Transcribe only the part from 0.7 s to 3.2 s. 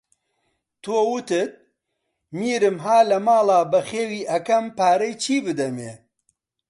تۆ، وتت: میرم ها لە